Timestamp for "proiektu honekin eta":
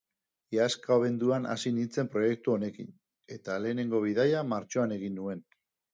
2.15-3.59